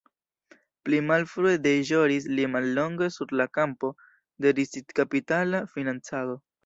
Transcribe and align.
Pli 0.87 1.01
malfrue 1.09 1.51
deĵoris 1.65 2.25
li 2.39 2.47
mallonge 2.55 3.09
sur 3.17 3.35
la 3.43 3.47
kampo 3.59 3.93
de 4.47 4.55
risikkapitala 4.61 5.61
financado. 5.77 6.41